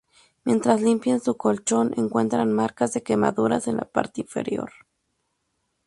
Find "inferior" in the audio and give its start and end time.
4.21-4.71